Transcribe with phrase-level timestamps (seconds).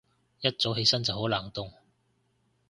[0.39, 1.73] 一早起身就好冷凍